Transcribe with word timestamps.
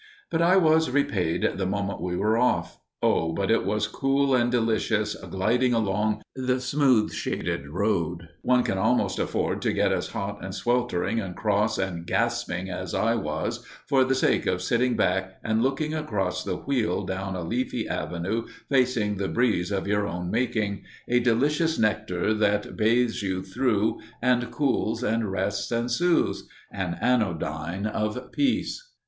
But 0.31 0.41
I 0.41 0.57
was 0.57 0.89
repaid 0.89 1.47
the 1.57 1.67
moment 1.67 2.01
we 2.01 2.17
were 2.17 2.35
off. 2.35 2.79
Oh, 3.03 3.33
but 3.33 3.51
it 3.51 3.63
was 3.65 3.85
cool 3.85 4.33
and 4.33 4.49
delicious 4.49 5.13
gliding 5.13 5.75
along 5.75 6.23
the 6.35 6.59
smooth, 6.59 7.13
shaded 7.13 7.67
road! 7.67 8.27
One 8.41 8.63
can 8.63 8.79
almost 8.79 9.19
afford 9.19 9.61
to 9.61 9.71
get 9.71 9.91
as 9.91 10.07
hot 10.07 10.43
and 10.43 10.55
sweltering 10.55 11.19
and 11.19 11.35
cross 11.35 11.77
and 11.77 12.07
gasping 12.07 12.67
as 12.67 12.95
I 12.95 13.13
was 13.13 13.63
for 13.87 14.03
the 14.03 14.15
sake 14.15 14.47
of 14.47 14.63
sitting 14.63 14.95
back 14.95 15.33
and 15.43 15.61
looking 15.61 15.93
across 15.93 16.43
the 16.43 16.57
wheel 16.57 17.05
down 17.05 17.35
a 17.35 17.43
leafy 17.43 17.87
avenue 17.87 18.47
facing 18.71 19.17
the 19.17 19.27
breeze 19.29 19.69
of 19.71 19.85
your 19.87 20.07
own 20.07 20.31
making, 20.31 20.81
a 21.07 21.19
delicious 21.19 21.77
nectar 21.77 22.33
that 22.33 22.75
bathes 22.75 23.21
you 23.21 23.43
through 23.43 23.99
and 24.19 24.49
cools 24.49 25.03
and 25.03 25.31
rests 25.31 25.71
and 25.71 25.91
soothes 25.91 26.47
an 26.71 26.97
anodyne 27.03 27.85
of 27.85 28.31
peace. 28.31 28.91